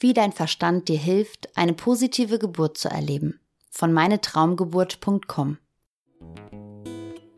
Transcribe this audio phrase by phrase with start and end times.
[0.00, 3.40] Wie dein Verstand dir hilft, eine positive Geburt zu erleben.
[3.68, 5.58] Von meinetraumgeburt.com.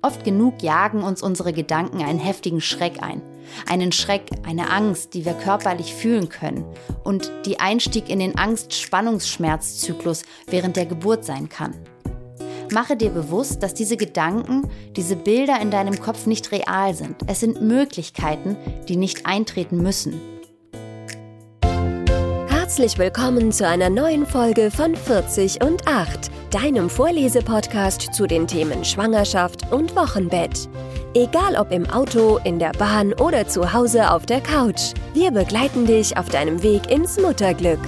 [0.03, 3.23] Oft genug jagen uns unsere Gedanken einen heftigen Schreck ein.
[3.67, 6.67] Einen Schreck, eine Angst, die wir körperlich fühlen können
[7.03, 11.75] und die Einstieg in den Angst-Spannungsschmerzzyklus während der Geburt sein kann.
[12.73, 17.17] Mache dir bewusst, dass diese Gedanken, diese Bilder in deinem Kopf nicht real sind.
[17.27, 18.57] Es sind Möglichkeiten,
[18.87, 20.40] die nicht eintreten müssen.
[22.71, 28.85] Herzlich willkommen zu einer neuen Folge von 40 und 8, deinem Vorlesepodcast zu den Themen
[28.85, 30.69] Schwangerschaft und Wochenbett.
[31.15, 35.85] Egal ob im Auto, in der Bahn oder zu Hause auf der Couch, wir begleiten
[35.85, 37.81] dich auf deinem Weg ins Mutterglück.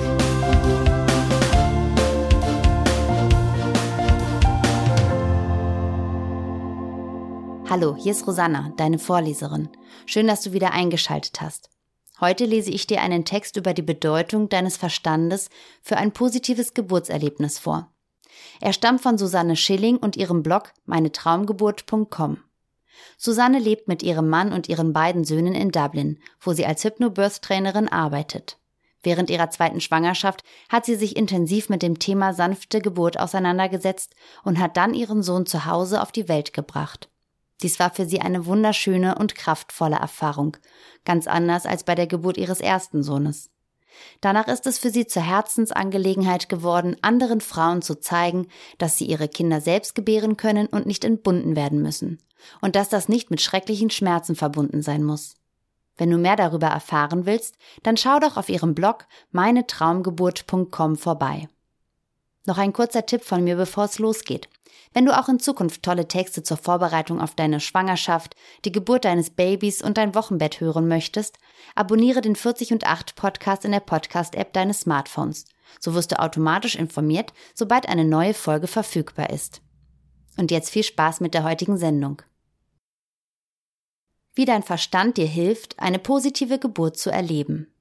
[7.71, 9.69] Hallo, hier ist Rosanna, deine Vorleserin.
[10.07, 11.72] Schön, dass du wieder eingeschaltet hast.
[12.23, 15.51] Heute lese ich dir einen Text über die Bedeutung deines Verstandes
[15.83, 17.93] für ein positives Geburtserlebnis vor.
[18.61, 22.39] Er stammt von Susanne Schilling und ihrem Blog meinetraumgeburt.com.
[23.19, 27.89] Susanne lebt mit ihrem Mann und ihren beiden Söhnen in Dublin, wo sie als Hypnobirth-Trainerin
[27.89, 28.57] arbeitet.
[29.03, 34.15] Während ihrer zweiten Schwangerschaft hat sie sich intensiv mit dem Thema sanfte Geburt auseinandergesetzt
[34.45, 37.09] und hat dann ihren Sohn zu Hause auf die Welt gebracht.
[37.63, 40.57] Dies war für sie eine wunderschöne und kraftvolle Erfahrung,
[41.05, 43.51] ganz anders als bei der Geburt ihres ersten Sohnes.
[44.21, 49.29] Danach ist es für sie zur Herzensangelegenheit geworden, anderen Frauen zu zeigen, dass sie ihre
[49.29, 52.19] Kinder selbst gebären können und nicht entbunden werden müssen,
[52.61, 55.35] und dass das nicht mit schrecklichen Schmerzen verbunden sein muss.
[55.97, 61.49] Wenn du mehr darüber erfahren willst, dann schau doch auf ihrem Blog meinetraumgeburt.com vorbei.
[62.47, 64.49] Noch ein kurzer Tipp von mir, bevor es losgeht.
[64.95, 68.35] Wenn du auch in Zukunft tolle Texte zur Vorbereitung auf deine Schwangerschaft,
[68.65, 71.39] die Geburt deines Babys und dein Wochenbett hören möchtest,
[71.75, 75.47] abonniere den 40 und 8 Podcast in der Podcast-App deines Smartphones.
[75.81, 79.63] So wirst du automatisch informiert, sobald eine neue Folge verfügbar ist.
[80.37, 82.21] Und jetzt viel Spaß mit der heutigen Sendung.
[84.35, 87.72] Wie dein Verstand dir hilft, eine positive Geburt zu erleben.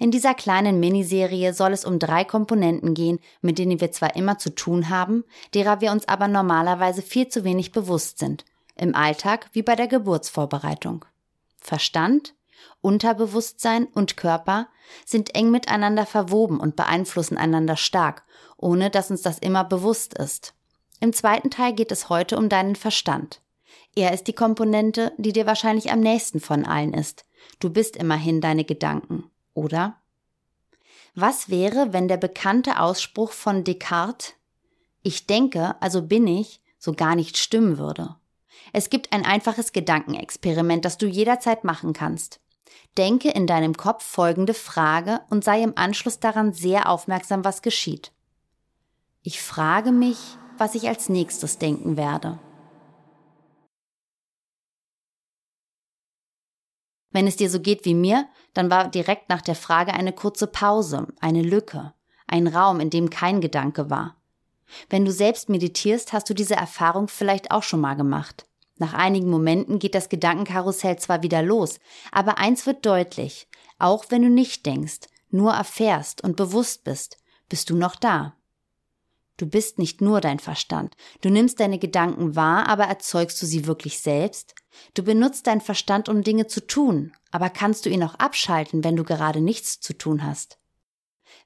[0.00, 4.38] In dieser kleinen Miniserie soll es um drei Komponenten gehen, mit denen wir zwar immer
[4.38, 8.44] zu tun haben, derer wir uns aber normalerweise viel zu wenig bewusst sind,
[8.76, 11.04] im Alltag wie bei der Geburtsvorbereitung.
[11.58, 12.34] Verstand,
[12.80, 14.68] Unterbewusstsein und Körper
[15.04, 18.22] sind eng miteinander verwoben und beeinflussen einander stark,
[18.56, 20.54] ohne dass uns das immer bewusst ist.
[21.00, 23.40] Im zweiten Teil geht es heute um deinen Verstand.
[23.96, 27.24] Er ist die Komponente, die dir wahrscheinlich am nächsten von allen ist.
[27.58, 29.96] Du bist immerhin deine Gedanken oder?
[31.14, 34.34] Was wäre, wenn der bekannte Ausspruch von Descartes
[35.02, 38.14] Ich denke, also bin ich, so gar nicht stimmen würde?
[38.72, 42.40] Es gibt ein einfaches Gedankenexperiment, das du jederzeit machen kannst.
[42.96, 48.12] Denke in deinem Kopf folgende Frage und sei im Anschluss daran sehr aufmerksam, was geschieht.
[49.22, 50.18] Ich frage mich,
[50.56, 52.38] was ich als nächstes denken werde.
[57.10, 60.46] Wenn es dir so geht wie mir, dann war direkt nach der Frage eine kurze
[60.46, 61.94] Pause, eine Lücke,
[62.26, 64.16] ein Raum, in dem kein Gedanke war.
[64.90, 68.44] Wenn du selbst meditierst, hast du diese Erfahrung vielleicht auch schon mal gemacht.
[68.76, 71.80] Nach einigen Momenten geht das Gedankenkarussell zwar wieder los,
[72.12, 73.48] aber eins wird deutlich,
[73.78, 78.34] auch wenn du nicht denkst, nur erfährst und bewusst bist, bist du noch da.
[79.38, 80.96] Du bist nicht nur dein Verstand.
[81.20, 84.56] Du nimmst deine Gedanken wahr, aber erzeugst du sie wirklich selbst?
[84.94, 88.96] Du benutzt deinen Verstand, um Dinge zu tun, aber kannst du ihn auch abschalten, wenn
[88.96, 90.58] du gerade nichts zu tun hast?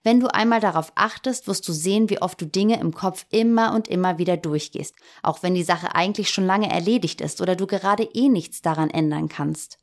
[0.02, 3.74] Wenn du einmal darauf achtest, wirst du sehen, wie oft du Dinge im Kopf immer
[3.74, 7.66] und immer wieder durchgehst, auch wenn die Sache eigentlich schon lange erledigt ist oder du
[7.66, 9.78] gerade eh nichts daran ändern kannst.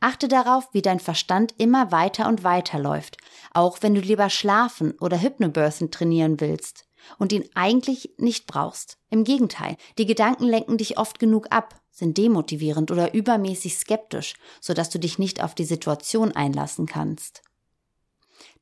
[0.00, 3.18] Achte darauf, wie dein Verstand immer weiter und weiter läuft,
[3.54, 6.87] auch wenn du lieber schlafen oder Hypnobirthen trainieren willst
[7.18, 8.98] und ihn eigentlich nicht brauchst.
[9.10, 14.90] Im Gegenteil, die Gedanken lenken dich oft genug ab, sind demotivierend oder übermäßig skeptisch, sodass
[14.90, 17.42] du dich nicht auf die Situation einlassen kannst.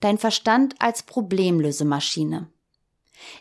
[0.01, 2.49] Dein Verstand als Problemlösemaschine.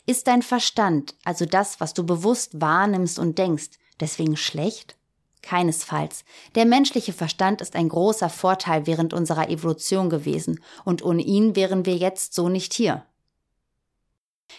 [0.05, 4.95] Ist dein Verstand, also das, was du bewusst wahrnimmst und denkst, deswegen schlecht?
[5.41, 6.25] Keinesfalls.
[6.55, 11.85] Der menschliche Verstand ist ein großer Vorteil während unserer Evolution gewesen, und ohne ihn wären
[11.85, 13.05] wir jetzt so nicht hier.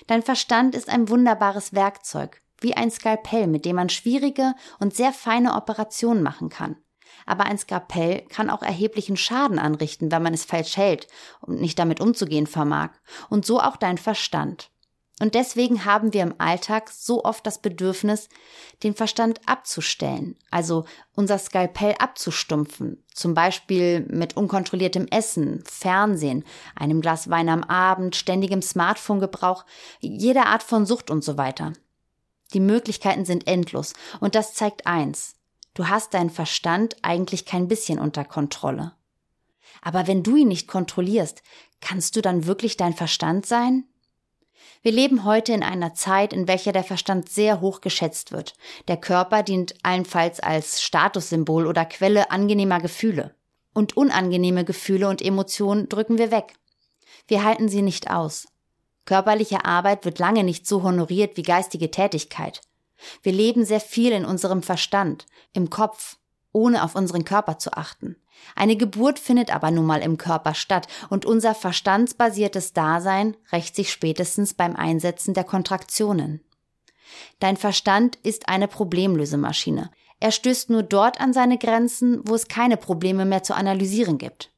[0.06, 5.12] Dein Verstand ist ein wunderbares Werkzeug, wie ein Skalpell, mit dem man schwierige und sehr
[5.12, 6.76] feine Operationen machen kann.
[7.24, 11.08] Aber ein Skalpell kann auch erheblichen Schaden anrichten, wenn man es falsch hält
[11.40, 12.90] und nicht damit umzugehen vermag.
[13.28, 14.70] Und so auch dein Verstand.
[15.18, 18.28] Und deswegen haben wir im Alltag so oft das Bedürfnis,
[18.82, 20.84] den Verstand abzustellen, also
[21.14, 28.60] unser Skalpell abzustumpfen, zum Beispiel mit unkontrolliertem Essen, Fernsehen, einem Glas Wein am Abend, ständigem
[28.60, 29.64] Smartphone-Gebrauch,
[30.00, 31.72] jeder Art von Sucht und so weiter.
[32.52, 35.34] Die Möglichkeiten sind endlos und das zeigt eins.
[35.72, 38.92] Du hast deinen Verstand eigentlich kein bisschen unter Kontrolle.
[39.80, 41.42] Aber wenn du ihn nicht kontrollierst,
[41.80, 43.84] kannst du dann wirklich dein Verstand sein?
[44.82, 48.54] Wir leben heute in einer Zeit, in welcher der Verstand sehr hoch geschätzt wird.
[48.88, 53.34] Der Körper dient allenfalls als Statussymbol oder Quelle angenehmer Gefühle.
[53.72, 56.54] Und unangenehme Gefühle und Emotionen drücken wir weg.
[57.28, 58.46] Wir halten sie nicht aus.
[59.04, 62.60] Körperliche Arbeit wird lange nicht so honoriert wie geistige Tätigkeit.
[63.22, 66.16] Wir leben sehr viel in unserem Verstand, im Kopf,
[66.52, 68.16] ohne auf unseren Körper zu achten.
[68.54, 73.90] Eine Geburt findet aber nun mal im Körper statt und unser verstandsbasiertes Dasein rächt sich
[73.92, 76.40] spätestens beim Einsetzen der Kontraktionen.
[77.38, 79.90] Dein Verstand ist eine Problemlösemaschine.
[80.20, 84.50] Er stößt nur dort an seine Grenzen, wo es keine Probleme mehr zu analysieren gibt.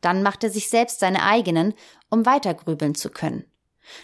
[0.00, 1.74] Dann macht er sich selbst seine eigenen,
[2.10, 3.44] um weitergrübeln zu können.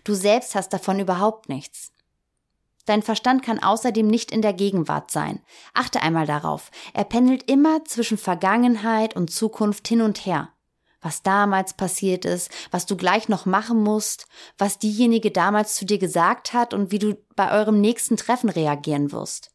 [0.04, 1.92] Du selbst hast davon überhaupt nichts.
[2.88, 5.42] Dein Verstand kann außerdem nicht in der Gegenwart sein.
[5.74, 6.70] Achte einmal darauf.
[6.94, 10.48] Er pendelt immer zwischen Vergangenheit und Zukunft hin und her.
[11.02, 14.26] Was damals passiert ist, was du gleich noch machen musst,
[14.56, 19.12] was diejenige damals zu dir gesagt hat und wie du bei eurem nächsten Treffen reagieren
[19.12, 19.50] wirst.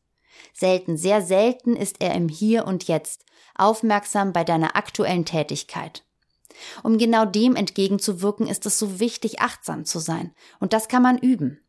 [0.54, 3.26] Selten, sehr selten ist er im Hier und Jetzt,
[3.56, 6.06] aufmerksam bei deiner aktuellen Tätigkeit.
[6.84, 10.36] Um genau dem entgegenzuwirken, ist es so wichtig, achtsam zu sein.
[10.60, 11.63] Und das kann man üben.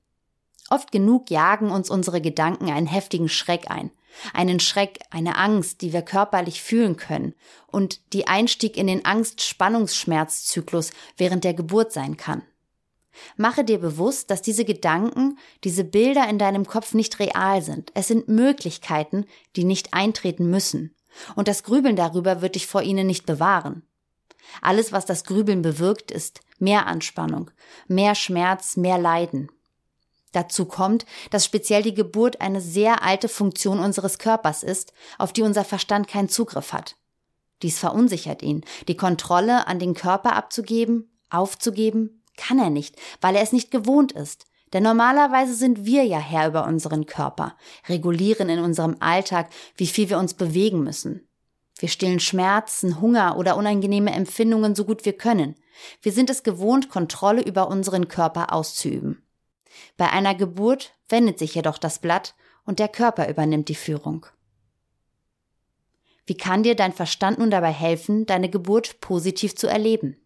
[0.70, 3.90] Oft genug jagen uns unsere Gedanken einen heftigen Schreck ein.
[4.32, 7.34] Einen Schreck, eine Angst, die wir körperlich fühlen können
[7.66, 12.42] und die Einstieg in den Angst-Spannungsschmerzzyklus während der Geburt sein kann.
[13.36, 17.90] Mache dir bewusst, dass diese Gedanken, diese Bilder in deinem Kopf nicht real sind.
[17.94, 19.26] Es sind Möglichkeiten,
[19.56, 20.94] die nicht eintreten müssen.
[21.36, 23.82] Und das Grübeln darüber wird dich vor ihnen nicht bewahren.
[24.60, 27.50] Alles, was das Grübeln bewirkt, ist mehr Anspannung,
[27.88, 29.48] mehr Schmerz, mehr Leiden.
[30.34, 35.42] Dazu kommt, dass speziell die Geburt eine sehr alte Funktion unseres Körpers ist, auf die
[35.42, 36.96] unser Verstand keinen Zugriff hat.
[37.62, 38.64] Dies verunsichert ihn.
[38.88, 44.10] Die Kontrolle an den Körper abzugeben, aufzugeben, kann er nicht, weil er es nicht gewohnt
[44.10, 44.46] ist.
[44.72, 47.56] Denn normalerweise sind wir ja Herr über unseren Körper,
[47.88, 51.28] regulieren in unserem Alltag, wie viel wir uns bewegen müssen.
[51.78, 55.54] Wir stillen Schmerzen, Hunger oder unangenehme Empfindungen so gut wir können.
[56.02, 59.23] Wir sind es gewohnt, Kontrolle über unseren Körper auszuüben.
[59.96, 62.34] Bei einer Geburt wendet sich jedoch das Blatt
[62.64, 64.26] und der Körper übernimmt die Führung.
[66.26, 70.16] Wie kann dir dein Verstand nun dabei helfen, deine Geburt positiv zu erleben?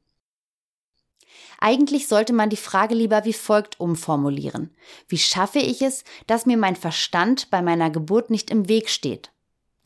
[1.61, 4.71] Eigentlich sollte man die Frage lieber wie folgt umformulieren.
[5.09, 9.33] Wie schaffe ich es, dass mir mein Verstand bei meiner Geburt nicht im Weg steht?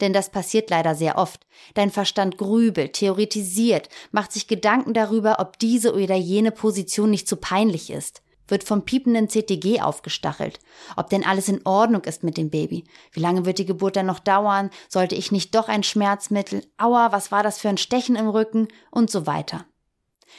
[0.03, 1.47] Denn das passiert leider sehr oft.
[1.73, 7.37] Dein Verstand grübelt, theoretisiert, macht sich Gedanken darüber, ob diese oder jene Position nicht zu
[7.37, 10.61] peinlich ist wird vom piependen CTG aufgestachelt.
[10.97, 12.85] Ob denn alles in Ordnung ist mit dem Baby.
[13.13, 14.71] Wie lange wird die Geburt denn noch dauern?
[14.89, 16.65] Sollte ich nicht doch ein Schmerzmittel?
[16.77, 18.69] Aua, was war das für ein Stechen im Rücken?
[18.91, 19.65] Und so weiter.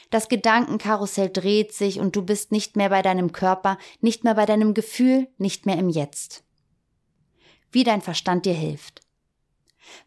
[0.09, 4.45] Das Gedankenkarussell dreht sich und du bist nicht mehr bei deinem Körper, nicht mehr bei
[4.45, 6.43] deinem Gefühl, nicht mehr im Jetzt.
[7.71, 9.01] Wie dein Verstand dir hilft.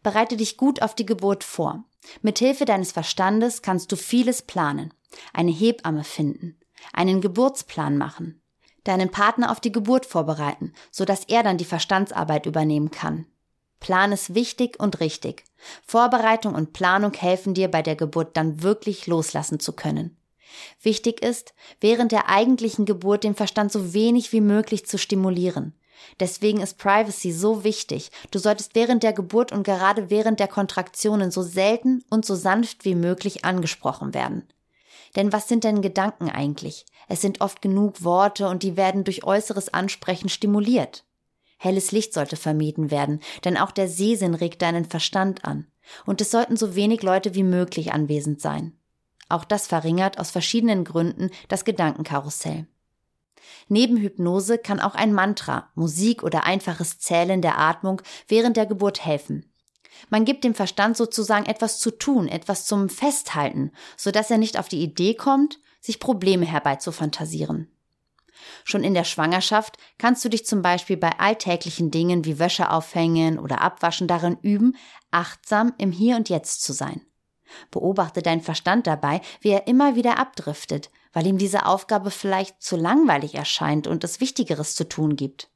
[0.03, 1.83] Bereite dich gut auf die Geburt vor.
[2.21, 4.93] Mit Hilfe deines Verstandes kannst du vieles planen.
[5.33, 6.57] Eine Hebamme finden,
[6.93, 8.41] einen Geburtsplan machen,
[8.83, 13.25] deinen Partner auf die Geburt vorbereiten, sodass er dann die Verstandsarbeit übernehmen kann.
[13.79, 15.43] Plan ist wichtig und richtig.
[15.85, 20.17] Vorbereitung und Planung helfen dir bei der Geburt dann wirklich loslassen zu können.
[20.81, 25.73] Wichtig ist, während der eigentlichen Geburt den Verstand so wenig wie möglich zu stimulieren.
[26.19, 28.11] Deswegen ist Privacy so wichtig.
[28.31, 32.85] Du solltest während der Geburt und gerade während der Kontraktionen so selten und so sanft
[32.85, 34.47] wie möglich angesprochen werden.
[35.17, 36.85] Denn was sind denn Gedanken eigentlich?
[37.09, 41.03] Es sind oft genug Worte und die werden durch äußeres Ansprechen stimuliert.
[41.57, 45.65] Helles Licht sollte vermieden werden, denn auch der Sehsinn regt deinen Verstand an.
[46.05, 48.77] Und es sollten so wenig Leute wie möglich anwesend sein.
[49.27, 52.67] Auch das verringert aus verschiedenen Gründen das Gedankenkarussell.
[53.69, 59.03] Neben Hypnose kann auch ein Mantra, Musik oder einfaches Zählen der Atmung während der Geburt
[59.03, 59.51] helfen.
[60.09, 64.57] Man gibt dem Verstand sozusagen etwas zu tun, etwas zum Festhalten, so dass er nicht
[64.57, 67.71] auf die Idee kommt, sich Probleme herbeizufantasieren.
[68.63, 73.39] Schon in der Schwangerschaft kannst du dich zum Beispiel bei alltäglichen Dingen wie Wäsche aufhängen
[73.39, 74.75] oder abwaschen darin üben,
[75.11, 77.01] achtsam im Hier und Jetzt zu sein.
[77.71, 82.75] Beobachte deinen Verstand dabei, wie er immer wieder abdriftet, weil ihm diese Aufgabe vielleicht zu
[82.75, 85.49] langweilig erscheint und es Wichtigeres zu tun gibt.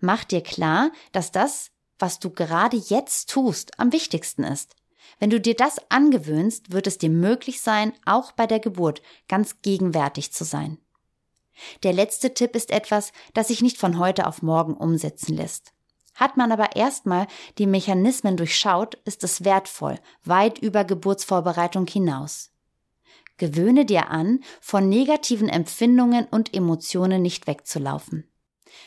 [0.00, 1.71] Mach dir klar, dass das,
[2.02, 4.74] was du gerade jetzt tust, am wichtigsten ist.
[5.20, 9.62] Wenn du dir das angewöhnst, wird es dir möglich sein, auch bei der Geburt ganz
[9.62, 10.78] gegenwärtig zu sein.
[11.84, 15.74] Der letzte Tipp ist etwas, das sich nicht von heute auf morgen umsetzen lässt.
[16.16, 17.28] Hat man aber erstmal
[17.58, 22.50] die Mechanismen durchschaut, ist es wertvoll, weit über Geburtsvorbereitung hinaus.
[23.36, 28.31] Gewöhne dir an, von negativen Empfindungen und Emotionen nicht wegzulaufen.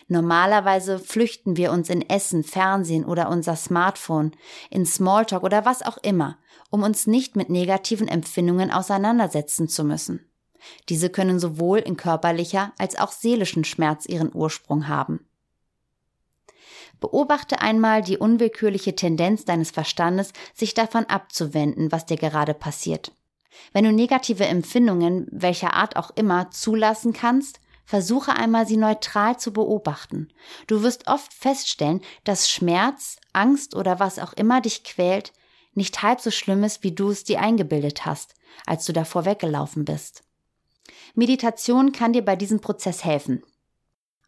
[0.07, 4.31] Normalerweise flüchten wir uns in Essen, Fernsehen oder unser Smartphone,
[4.69, 6.37] in Smalltalk oder was auch immer,
[6.69, 10.29] um uns nicht mit negativen Empfindungen auseinandersetzen zu müssen.
[10.89, 15.27] Diese können sowohl in körperlicher als auch seelischen Schmerz ihren Ursprung haben.
[16.99, 23.11] Beobachte einmal die unwillkürliche Tendenz deines Verstandes, sich davon abzuwenden, was dir gerade passiert.
[23.73, 29.53] Wenn du negative Empfindungen, welcher Art auch immer, zulassen kannst, versuche einmal sie neutral zu
[29.53, 30.29] beobachten.
[30.67, 35.33] Du wirst oft feststellen, dass Schmerz, Angst oder was auch immer dich quält,
[35.73, 38.33] nicht halb so schlimm ist, wie du es dir eingebildet hast,
[38.65, 40.23] als du davor weggelaufen bist.
[41.13, 43.43] Meditation kann dir bei diesem Prozess helfen.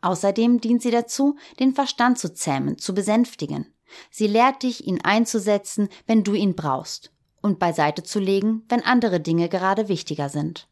[0.02, 3.74] Außerdem dient sie dazu, den Verstand zu zähmen, zu besänftigen.
[4.12, 7.12] Sie lehrt dich, ihn einzusetzen, wenn du ihn brauchst,
[7.42, 10.68] und beiseite zu legen, wenn andere Dinge gerade wichtiger sind.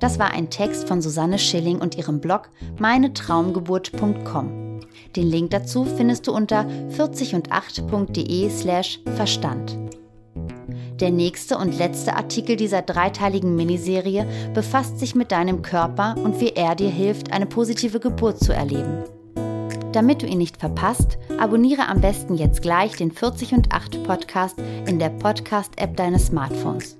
[0.00, 4.80] Das war ein Text von Susanne Schilling und ihrem Blog meinetraumgeburt.com.
[5.16, 9.76] Den Link dazu findest du unter 40und8.de slash Verstand.
[11.00, 16.50] Der nächste und letzte Artikel dieser dreiteiligen Miniserie befasst sich mit deinem Körper und wie
[16.50, 19.04] er dir hilft, eine positive Geburt zu erleben.
[19.92, 24.56] Damit du ihn nicht verpasst, abonniere am besten jetzt gleich den 40 und 8 Podcast
[24.86, 26.98] in der Podcast-App deines Smartphones.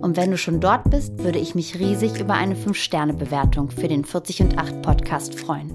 [0.00, 4.04] Und wenn du schon dort bist, würde ich mich riesig über eine 5-Sterne-Bewertung für den
[4.04, 5.72] 40 und 8 Podcast freuen.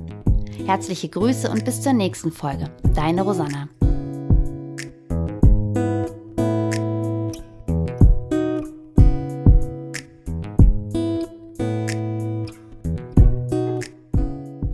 [0.66, 2.72] Herzliche Grüße und bis zur nächsten Folge.
[2.96, 3.70] Deine Rosanna.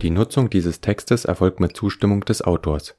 [0.00, 2.88] Die Nutzung dieses Textes erfolgt mit Zustimmung des Autors